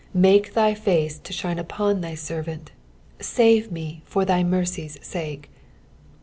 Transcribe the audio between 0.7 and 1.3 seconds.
face